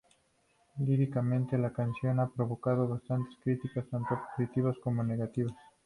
Líricamente, 0.79 1.59
la 1.59 1.71
canción 1.73 2.19
ha 2.19 2.27
provocado 2.27 2.87
bastantes 2.87 3.37
críticas, 3.43 3.85
tanto 3.91 4.19
positivas 4.35 4.75
como 4.83 5.03
negativas. 5.03 5.53